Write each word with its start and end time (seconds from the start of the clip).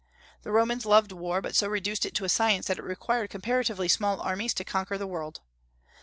The 0.41 0.51
Romans 0.51 0.87
loved 0.87 1.11
war, 1.11 1.43
but 1.43 1.55
so 1.55 1.67
reduced 1.67 2.07
it 2.07 2.15
to 2.15 2.25
a 2.25 2.27
science 2.29 2.65
that 2.65 2.79
it 2.79 2.83
required 2.83 3.29
comparatively 3.29 3.87
small 3.87 4.19
armies 4.19 4.55
to 4.55 4.63
conquer 4.63 4.97
the 4.97 5.05
world. 5.05 5.41